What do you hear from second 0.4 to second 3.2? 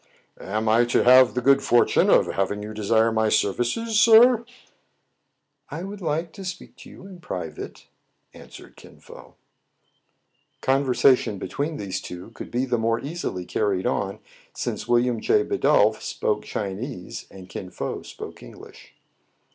"Am I to have the good fortune of having you desire